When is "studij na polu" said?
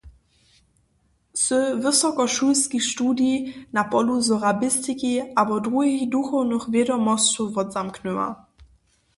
2.89-4.15